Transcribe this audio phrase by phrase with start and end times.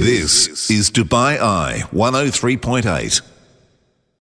[0.00, 3.20] This is Dubai Eye 103.8.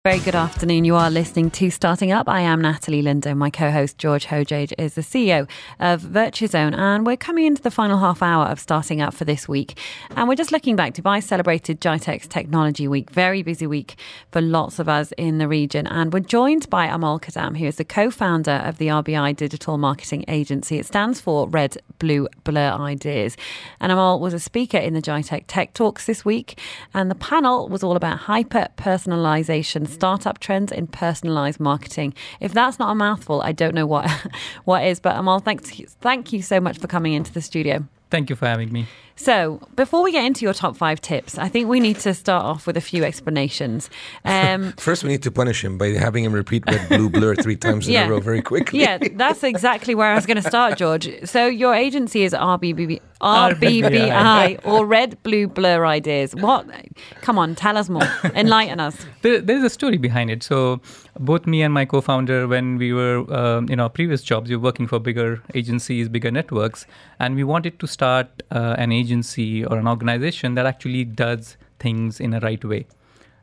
[0.04, 0.84] Very good afternoon.
[0.84, 2.28] You are listening to Starting Up.
[2.28, 3.36] I am Natalie Lindo.
[3.36, 7.70] My co host George Hojeige is the CEO of Virtuzone, and we're coming into the
[7.70, 9.78] final half hour of Starting Up for this week.
[10.16, 10.94] And we're just looking back.
[10.94, 13.94] Dubai celebrated GITEX Technology Week, very busy week
[14.32, 15.86] for lots of us in the region.
[15.86, 19.78] And we're joined by Amol Kadam, who is the co founder of the RBBI Digital
[19.78, 20.80] Marketing Agency.
[20.80, 23.36] It stands for Red, Blue, Blur Ideas.
[23.78, 26.58] And Amol was a speaker in the GITEX Tech Talks this week,
[26.92, 32.14] and the panel was all about hyper personalization startup trends in personalized marketing.
[32.40, 34.10] If that's not a mouthful, I don't know what
[34.64, 35.00] what is.
[35.00, 35.70] But Amol, thanks,
[36.00, 37.84] thank you so much for coming into the studio.
[38.10, 38.86] Thank you for having me.
[39.22, 42.44] So, before we get into your top five tips, I think we need to start
[42.44, 43.88] off with a few explanations.
[44.24, 47.54] Um, First, we need to punish him by having him repeat red, blue, blur three
[47.66, 48.06] times in yeah.
[48.06, 48.80] a row very quickly.
[48.80, 51.08] Yeah, that's exactly where I was going to start, George.
[51.24, 56.34] So, your agency is RBB, RBBI or Red, Blue, Blur Ideas.
[56.34, 56.66] What?
[57.20, 58.08] Come on, tell us more.
[58.34, 59.06] Enlighten us.
[59.20, 60.42] There, there's a story behind it.
[60.42, 60.80] So,
[61.20, 64.62] both me and my co-founder, when we were um, in our previous jobs, we were
[64.62, 66.86] working for bigger agencies, bigger networks,
[67.20, 69.11] and we wanted to start uh, an agency
[69.68, 72.86] or an organization that actually does things in a right way.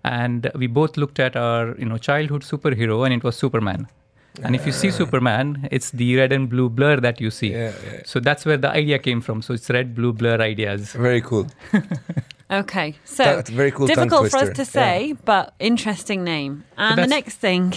[0.03, 3.88] And we both looked at our, you know, childhood superhero, and it was Superman.
[4.44, 7.52] And if you see Superman, it's the red and blue blur that you see.
[7.52, 8.02] Yeah, yeah.
[8.06, 9.42] So that's where the idea came from.
[9.42, 10.94] So it's red, blue blur ideas.
[10.94, 11.48] Very cool.
[12.52, 15.14] Okay, so That's very cool difficult for us to say, yeah.
[15.23, 16.64] but interesting name.
[16.78, 17.75] And the, the next thing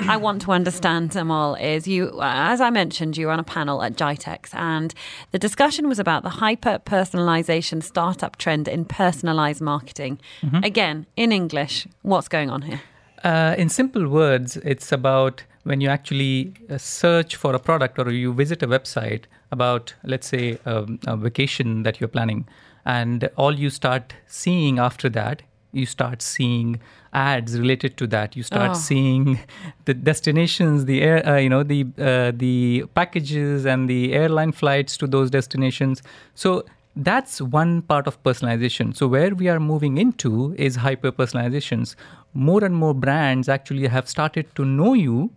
[0.00, 3.80] I want to understand, Amol, is you, as I mentioned, you were on a panel
[3.80, 4.92] at GITEX, and
[5.30, 10.18] the discussion was about the hyper personalization startup trend in personalized marketing.
[10.42, 10.64] Mm-hmm.
[10.64, 12.80] Again, in English, what's going on here?
[13.22, 18.10] Uh, in simple words, it's about when you actually uh, search for a product or
[18.10, 22.48] you visit a website about, let's say, um, a vacation that you're planning
[22.96, 26.80] and all you start seeing after that you start seeing
[27.12, 28.36] ads related to that.
[28.36, 28.74] You start oh.
[28.74, 29.38] seeing
[29.84, 34.96] the destinations the air uh, you know the uh, the packages and the airline flights
[34.98, 36.02] to those destinations.
[36.34, 36.64] So
[36.96, 38.96] that's one part of personalization.
[38.96, 41.94] So where we are moving into is hyper personalizations
[42.34, 45.30] more and more brands actually have started to know you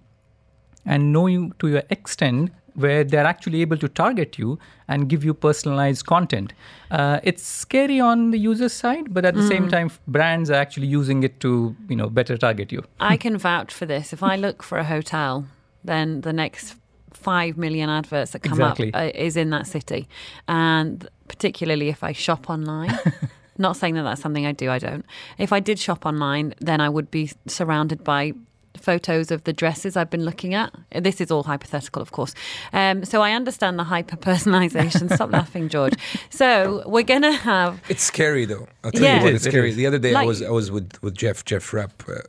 [0.86, 5.24] and know you to your extent where they're actually able to target you and give
[5.24, 6.54] you personalized content.
[6.90, 9.48] Uh, it's scary on the user side, but at the mm.
[9.48, 12.84] same time, brands are actually using it to you know better target you.
[13.00, 14.14] I can vouch for this.
[14.14, 15.46] If I look for a hotel,
[15.84, 16.76] then the next
[17.14, 18.94] five million adverts that come exactly.
[18.94, 20.08] up uh, is in that city,
[20.48, 22.98] and particularly if I shop online.
[23.58, 25.06] Not saying that that's something I do, I don't.
[25.38, 28.34] If I did shop online, then I would be surrounded by
[28.82, 30.74] photos of the dresses I've been looking at.
[30.94, 32.34] This is all hypothetical, of course.
[32.74, 35.14] Um, so I understand the hyper personalization.
[35.14, 35.94] Stop laughing, George.
[36.30, 37.82] So we're gonna have.
[37.90, 38.68] It's scary though.
[38.84, 39.20] I'll tell yeah.
[39.20, 39.72] you what, it's scary.
[39.74, 42.22] The other day like, I was I was with with Jeff Jeff Rapp, uh,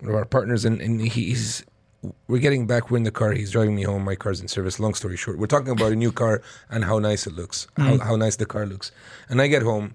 [0.00, 1.64] one of our partners, and, and he's.
[2.28, 2.90] We're getting back.
[2.90, 3.32] We're in the car.
[3.32, 4.04] He's driving me home.
[4.04, 4.80] My car's in service.
[4.80, 6.40] Long story short, we're talking about a new car
[6.70, 7.84] and how nice it looks, mm.
[7.84, 8.90] how, how nice the car looks.
[9.28, 9.94] And I get home,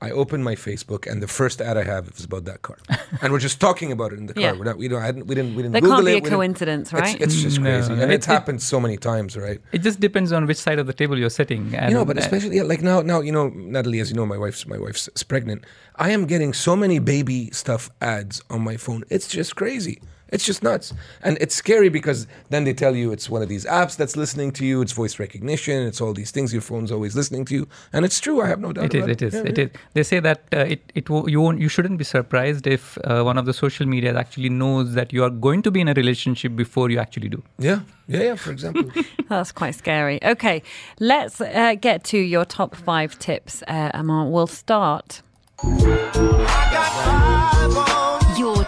[0.00, 2.78] I open my Facebook and the first ad I have is about that car,
[3.22, 4.42] and we're just talking about it in the car.
[4.42, 4.52] Yeah.
[4.52, 5.72] We're not, we don't, I didn't, we didn't, we didn't.
[5.72, 6.26] There Google can't be it.
[6.26, 7.20] a coincidence, right?
[7.20, 8.02] It's, it's, just crazy, no.
[8.02, 9.60] and it, it's happened so many times, right?
[9.72, 11.74] It just depends on which side of the table you're sitting.
[11.74, 14.16] And, you know, but uh, especially yeah, like now, now you know, Natalie, as you
[14.16, 15.64] know, my wife's my wife's pregnant.
[15.96, 19.02] I am getting so many baby stuff ads on my phone.
[19.10, 20.00] It's just crazy.
[20.30, 20.92] It's just nuts.
[21.22, 24.52] And it's scary because then they tell you it's one of these apps that's listening
[24.52, 27.68] to you, it's voice recognition, it's all these things your phone's always listening to you.
[27.92, 29.10] And it's true, I have no doubt it is, it.
[29.10, 29.64] It is, yeah, it yeah.
[29.64, 29.70] is.
[29.94, 33.38] They say that uh, it, it you, won't, you shouldn't be surprised if uh, one
[33.38, 36.54] of the social media actually knows that you are going to be in a relationship
[36.56, 37.42] before you actually do.
[37.58, 38.90] Yeah, yeah, yeah, for example.
[39.28, 40.22] that's quite scary.
[40.22, 40.62] Okay,
[41.00, 44.30] let's uh, get to your top five tips, uh, Amol.
[44.30, 45.22] We'll start
[45.64, 46.08] your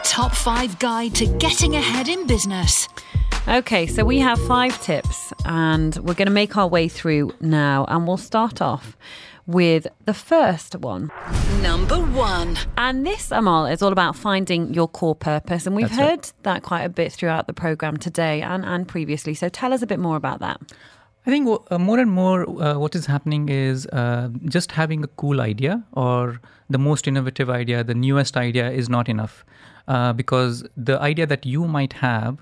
[0.04, 2.88] top five guide to getting ahead in business.
[3.48, 7.84] Okay, so we have five tips, and we're going to make our way through now,
[7.88, 8.96] and we'll start off
[9.46, 11.10] with the first one.
[11.62, 12.56] Number one.
[12.76, 15.66] And this, Amol, is all about finding your core purpose.
[15.66, 16.32] And we've That's heard right.
[16.42, 19.34] that quite a bit throughout the program today and, and previously.
[19.34, 20.60] So tell us a bit more about that.
[21.26, 25.06] I think uh, more and more uh, what is happening is uh, just having a
[25.06, 26.40] cool idea or
[26.70, 29.44] the most innovative idea, the newest idea is not enough.
[29.86, 32.38] Uh, because the idea that you might have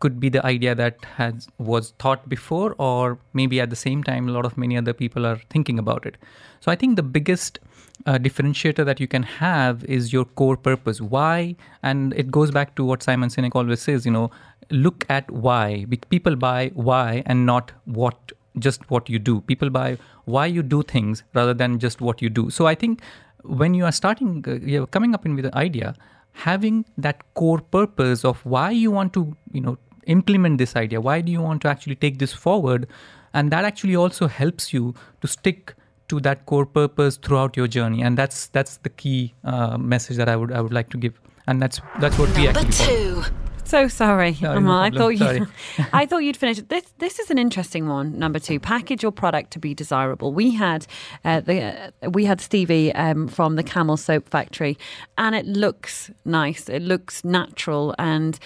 [0.00, 4.28] could be the idea that has was thought before or maybe at the same time
[4.28, 6.16] a lot of many other people are thinking about it.
[6.60, 7.58] So i think the biggest
[8.06, 11.00] uh, differentiator that you can have is your core purpose.
[11.00, 11.56] Why?
[11.82, 14.30] And it goes back to what simon sinek always says you know
[14.70, 19.96] look at why people buy why and not what just what you do people buy
[20.24, 23.00] why you do things rather than just what you do so i think
[23.44, 25.94] when you are starting, uh, you're coming up in with an idea,
[26.32, 31.20] having that core purpose of why you want to, you know, implement this idea, why
[31.20, 32.86] do you want to actually take this forward,
[33.34, 35.74] and that actually also helps you to stick
[36.08, 40.28] to that core purpose throughout your journey, and that's that's the key uh, message that
[40.28, 42.72] I would I would like to give, and that's that's what Number we actually.
[42.72, 43.22] two.
[43.22, 43.49] Follow.
[43.70, 44.64] So sorry, no, Amol.
[44.64, 45.46] no I thought you,
[45.92, 46.58] I thought you'd finish.
[46.58, 48.18] This this is an interesting one.
[48.18, 50.32] Number two, package your product to be desirable.
[50.32, 50.88] We had
[51.24, 54.76] uh, the uh, we had Stevie um, from the Camel Soap Factory,
[55.16, 56.68] and it looks nice.
[56.68, 58.40] It looks natural, and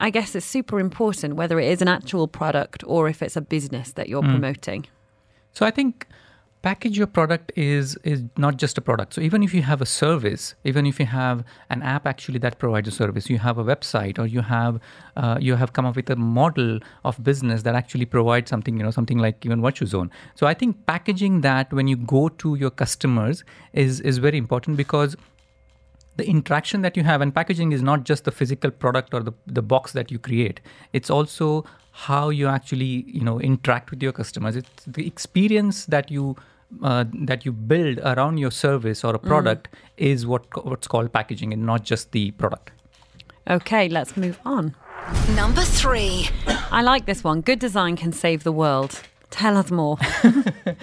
[0.00, 3.42] I guess it's super important whether it is an actual product or if it's a
[3.42, 4.30] business that you're mm.
[4.30, 4.86] promoting.
[5.52, 6.06] So I think
[6.62, 9.14] package your product is is not just a product.
[9.14, 12.58] So even if you have a service even if you have an app actually that
[12.58, 14.80] provides a service you have a website or you have
[15.16, 18.82] uh, you have come up with a model of business that actually provides something you
[18.82, 22.70] know something like even Virtuzone so i think packaging that when you go to your
[22.70, 25.16] customers is is very important because
[26.16, 29.32] the interaction that you have and packaging is not just the physical product or the,
[29.46, 30.60] the box that you create.
[30.92, 34.56] It's also how you actually you know interact with your customers.
[34.56, 36.36] It's the experience that you
[36.82, 39.78] uh, that you build around your service or a product mm.
[39.96, 42.70] is what what's called packaging and not just the product
[43.48, 44.74] okay let's move on
[45.34, 46.28] number 3
[46.70, 49.02] i like this one good design can save the world
[49.32, 49.96] Tell us more.
[50.26, 50.74] uh,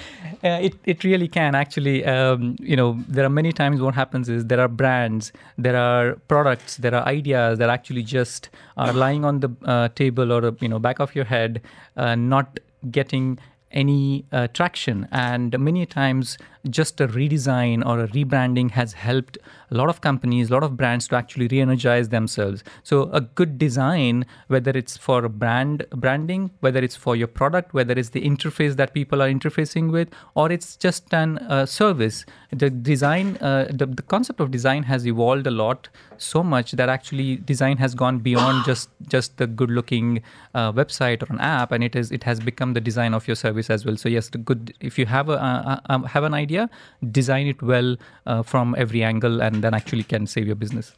[0.43, 2.03] it it really can actually.
[2.03, 6.15] Um, you know, there are many times what happens is there are brands, there are
[6.27, 10.67] products, there are ideas that actually just are lying on the uh, table or you
[10.67, 11.61] know back of your head,
[11.95, 12.59] uh, not
[12.89, 13.37] getting
[13.71, 16.37] any uh, traction and many times
[16.69, 19.37] just a redesign or a rebranding has helped
[19.71, 22.63] a lot of companies, a lot of brands to actually re-energize themselves.
[22.83, 27.73] So a good design, whether it's for a brand branding, whether it's for your product,
[27.73, 32.25] whether it's the interface that people are interfacing with, or it's just an uh, service.
[32.51, 35.87] The design, uh, the, the concept of design has evolved a lot,
[36.17, 40.21] so much that actually design has gone beyond just just the good-looking
[40.53, 43.35] uh, website or an app, and it is it has become the design of your
[43.35, 43.97] service as well.
[43.97, 46.69] So yes, good if you have a, a, a have an idea,
[47.11, 47.97] design it well
[48.27, 50.93] uh, from every angle, and then actually can save your business.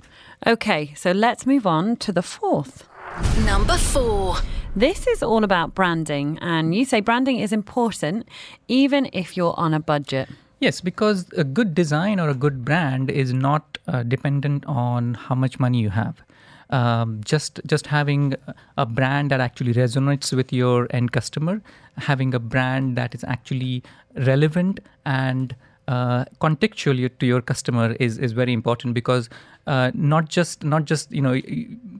[0.45, 2.83] Okay, so let's move on to the fourth.
[3.45, 4.35] Number four.
[4.75, 8.27] This is all about branding, and you say branding is important
[8.67, 10.29] even if you're on a budget.
[10.61, 15.35] Yes, because a good design or a good brand is not uh, dependent on how
[15.35, 16.21] much money you have.
[16.69, 18.35] Um, just just having
[18.77, 21.61] a brand that actually resonates with your end customer,
[21.97, 23.83] having a brand that is actually
[24.15, 25.55] relevant and
[25.87, 29.29] uh, contextual to your customer is is very important because
[29.67, 31.39] uh, not just not just you know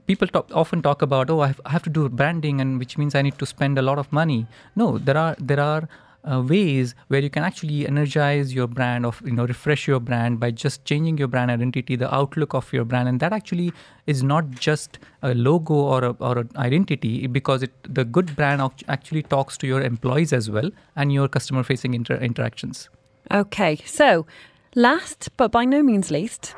[0.06, 2.96] people talk, often talk about oh I have, I have, to do branding and which
[2.96, 4.46] means I need to spend a lot of money.
[4.76, 5.88] No, there are there are
[6.30, 10.38] uh, ways where you can actually energize your brand of you know refresh your brand
[10.38, 13.72] by just changing your brand identity the outlook of your brand and that actually
[14.06, 18.62] is not just a logo or a, or an identity because it the good brand
[18.88, 22.88] actually talks to your employees as well and your customer facing inter- interactions
[23.30, 24.26] Okay, so
[24.74, 26.54] last but by no means least,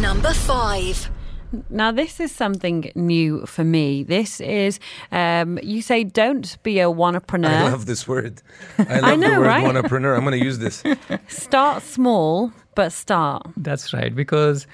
[0.00, 1.10] number five.
[1.70, 4.02] Now, this is something new for me.
[4.02, 4.78] This is,
[5.10, 7.48] um, you say, don't be a wanapreneur.
[7.48, 8.42] I love this word.
[8.78, 9.64] I love I know, the word right?
[9.64, 10.16] wanapreneur.
[10.16, 10.82] I'm going to use this.
[11.28, 13.46] start small, but start.
[13.56, 14.14] That's right.
[14.14, 14.66] Because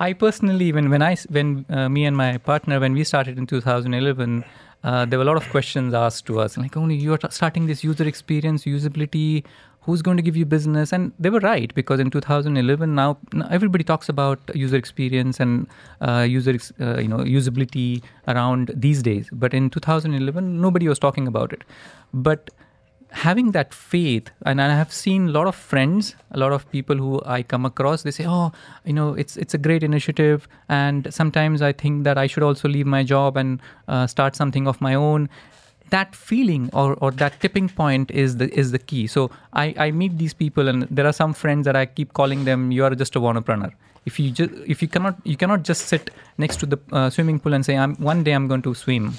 [0.00, 3.46] I personally, when, when I, when uh, me and my partner, when we started in
[3.46, 4.44] 2011,
[4.84, 7.66] uh, there were a lot of questions asked to us, like, only oh, you're starting
[7.66, 9.44] this user experience, usability,
[9.80, 10.92] who's going to give you business?
[10.92, 13.18] And they were right because in 2011 now,
[13.50, 15.66] everybody talks about user experience and
[16.00, 19.28] uh, user uh, you know usability around these days.
[19.32, 21.64] But in 2011 nobody was talking about it.
[22.12, 22.50] But
[23.10, 26.96] having that faith and i have seen a lot of friends a lot of people
[26.96, 28.52] who i come across they say oh
[28.84, 32.68] you know it's it's a great initiative and sometimes i think that i should also
[32.68, 35.28] leave my job and uh, start something of my own
[35.90, 39.06] that feeling or, or that tipping point is the is the key.
[39.06, 42.44] So I, I meet these people and there are some friends that I keep calling
[42.44, 43.72] them you are just a wanapreneur.
[44.06, 47.38] If you just if you cannot you cannot just sit next to the uh, swimming
[47.40, 49.14] pool and say I'm one day I'm going to swim.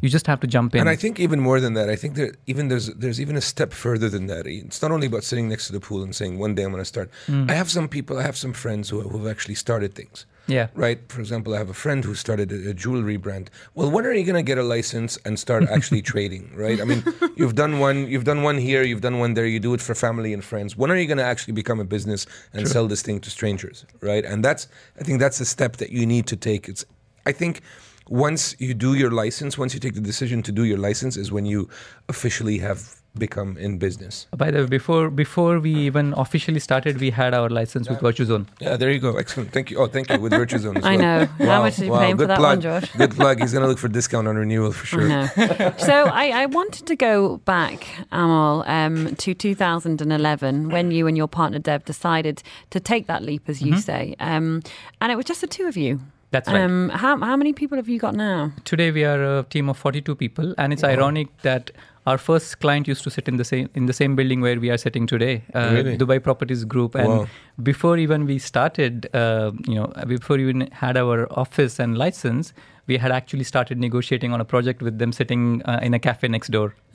[0.00, 0.80] You just have to jump in.
[0.80, 3.40] And I think even more than that, I think that even there's there's even a
[3.40, 4.46] step further than that.
[4.46, 6.82] It's not only about sitting next to the pool and saying one day I'm going
[6.82, 7.10] to start.
[7.26, 7.50] Mm.
[7.50, 10.26] I have some people, I have some friends who who have actually started things.
[10.46, 10.68] Yeah.
[10.74, 11.00] Right.
[11.10, 13.50] For example, I have a friend who started a, a jewelry brand.
[13.74, 16.52] Well, when are you going to get a license and start actually trading?
[16.54, 16.80] Right.
[16.80, 17.02] I mean,
[17.36, 18.08] you've done one.
[18.08, 18.82] You've done one here.
[18.82, 19.46] You've done one there.
[19.46, 20.76] You do it for family and friends.
[20.76, 22.70] When are you going to actually become a business and True.
[22.72, 23.86] sell this thing to strangers?
[24.00, 24.24] Right.
[24.24, 24.68] And that's.
[25.00, 26.68] I think that's the step that you need to take.
[26.68, 26.84] It's.
[27.26, 27.62] I think
[28.08, 31.32] once you do your license, once you take the decision to do your license, is
[31.32, 31.70] when you
[32.08, 34.26] officially have become in business?
[34.36, 37.92] By the way, before before we even officially started, we had our license yeah.
[37.92, 38.46] with VirtuZone.
[38.60, 39.16] Yeah, there you go.
[39.16, 39.52] Excellent.
[39.52, 39.78] Thank you.
[39.78, 40.78] Oh, thank you with VirtuZone.
[40.78, 40.92] As well.
[40.92, 41.28] I know.
[41.38, 41.46] Wow.
[41.46, 41.98] How much did you wow.
[42.00, 42.56] pay for that plug.
[42.56, 42.92] one, George?
[42.92, 43.40] Good plug.
[43.40, 45.28] He's going to look for discount on renewal for sure.
[45.78, 51.28] so I, I, wanted to go back, Amol, um, to 2011 when you and your
[51.28, 53.80] partner Dev decided to take that leap, as you mm-hmm.
[53.80, 54.62] say, um,
[55.00, 56.00] and it was just the two of you.
[56.34, 56.62] That's right.
[56.62, 58.50] Um, how, how many people have you got now?
[58.64, 60.88] Today we are a team of 42 people, and it's wow.
[60.88, 61.70] ironic that
[62.08, 64.68] our first client used to sit in the same in the same building where we
[64.68, 65.96] are sitting today, uh, really?
[65.96, 66.96] Dubai Properties Group.
[66.96, 67.26] And wow.
[67.62, 72.52] before even we started, uh, you know, before we even had our office and license,
[72.86, 76.28] we had actually started negotiating on a project with them sitting uh, in a cafe
[76.28, 76.74] next door.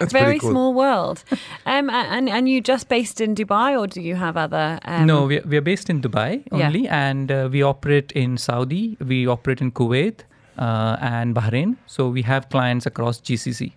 [0.00, 0.50] Very cool.
[0.50, 1.24] small world.
[1.64, 4.78] Um, and and you just based in Dubai, or do you have other?
[4.84, 5.06] Um...
[5.06, 7.08] No, we we are based in Dubai only, yeah.
[7.08, 10.24] and uh, we operate in Saudi, we operate in Kuwait.
[10.58, 13.74] Uh, and Bahrain, so we have clients across GCC.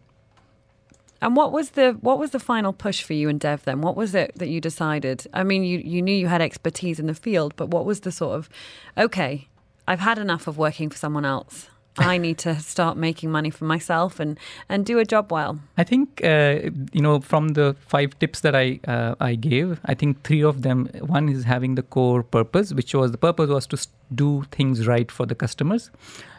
[1.22, 3.82] And what was the what was the final push for you and Dev then?
[3.82, 5.27] What was it that you decided?
[5.34, 8.12] I mean, you you knew you had expertise in the field, but what was the
[8.12, 8.50] sort of
[8.98, 9.50] okay,
[9.89, 11.67] I've had enough of working for someone else.
[11.98, 15.60] I need to start making money for myself and and do a job well.
[15.77, 19.96] I think uh, you know from the five tips that I uh, I gave, I
[19.96, 20.88] think three of them.
[21.01, 23.77] One is having the core purpose, which was the purpose was to
[24.13, 25.91] do things right for the customers.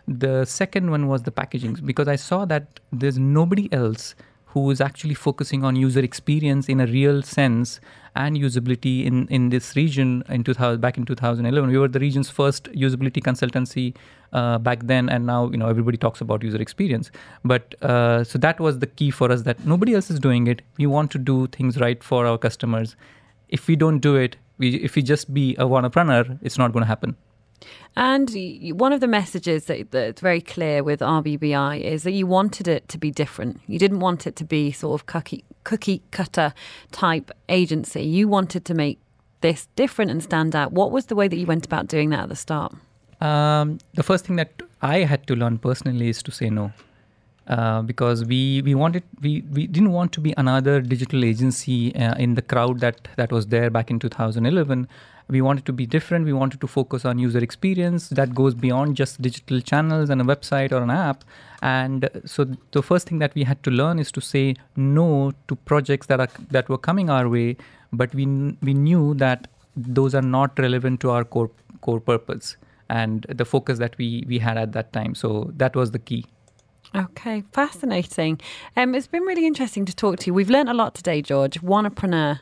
[0.07, 4.15] The second one was the packaging because I saw that there's nobody else
[4.53, 7.81] who is actually focusing on user experience in a real sense
[8.17, 12.29] and usability in, in this region in 2000 back in 2011 we were the region's
[12.29, 13.95] first usability consultancy
[14.33, 17.11] uh, back then and now you know everybody talks about user experience.
[17.45, 20.63] But uh, so that was the key for us that nobody else is doing it.
[20.79, 22.97] We want to do things right for our customers.
[23.49, 26.83] If we don't do it we, if we just be a wanapreneur it's not going
[26.83, 27.17] to happen
[27.97, 28.31] and
[28.75, 32.89] one of the messages that, that's very clear with RBBI is that you wanted it
[32.89, 33.61] to be different.
[33.67, 36.55] You didn't want it to be sort of cookie, cookie cutter
[36.93, 38.03] type agency.
[38.03, 38.99] You wanted to make
[39.41, 40.73] this different and stand out.
[40.73, 42.75] What was the way that you went about doing that at the start?
[43.21, 46.73] Um, the first thing that I had to learn personally is to say no.
[47.47, 52.15] Uh, because we we wanted we, we didn't want to be another digital agency uh,
[52.15, 54.87] in the crowd that that was there back in 2011
[55.29, 56.25] we wanted to be different.
[56.27, 60.25] We wanted to focus on user experience that goes beyond just digital channels and a
[60.25, 61.25] website or an app.
[61.63, 65.55] And so the first thing that we had to learn is to say no to
[65.55, 67.57] projects that are that were coming our way
[67.93, 68.27] but we
[68.63, 72.57] we knew that those are not relevant to our core core purpose
[72.89, 75.15] and the focus that we we had at that time.
[75.15, 76.25] So that was the key
[76.95, 78.41] Okay, fascinating.
[78.77, 80.35] Um, it's been really interesting to talk to you.
[80.35, 81.61] We've learned a lot today, George.
[81.61, 82.41] Wanapreneur.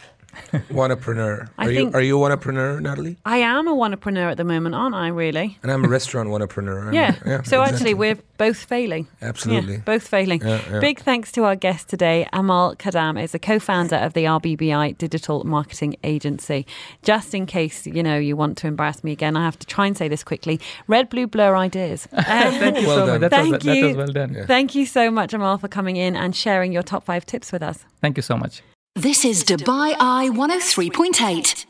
[0.71, 1.49] Wannapreneur.
[1.59, 3.17] Are you are you a wannapreneur, Natalie?
[3.25, 5.09] I am a wannapreneur at the moment, aren't I?
[5.09, 5.59] Really?
[5.63, 6.93] And I'm a restaurant wannapreneur.
[6.95, 7.17] yeah.
[7.27, 7.43] yeah.
[7.43, 7.75] So exactly.
[7.75, 9.09] actually, we're both failing.
[9.21, 9.75] Absolutely.
[9.75, 10.41] Yeah, both failing.
[10.41, 10.81] Yeah, yeah.
[10.81, 12.27] Big thanks to our guest today.
[12.33, 16.67] Amol Kadam is a co-founder of the RBBI Digital Marketing Agency.
[17.03, 19.87] Just in case you know you want to embarrass me again, I have to try
[19.87, 20.61] and say this quickly.
[20.87, 22.09] Red, blue, blur ideas.
[22.13, 23.21] Um, thank you well so done.
[23.21, 23.31] much.
[23.31, 23.83] thank was, you.
[23.83, 24.47] That was well done.
[24.47, 27.63] Thank you so much, Amol, for coming in and sharing your top five tips with
[27.63, 27.85] us.
[28.01, 28.63] Thank you so much.
[28.99, 31.67] This is Dubai Eye 103.8.